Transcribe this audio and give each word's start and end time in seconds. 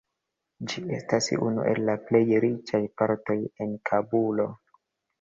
Ĝi 0.71 0.81
estas 0.99 1.27
unu 1.49 1.67
el 1.73 1.83
la 1.91 1.97
plej 2.09 2.23
riĉaj 2.47 2.83
partoj 3.03 3.39
en 3.67 3.81
Kabulo. 3.93 4.53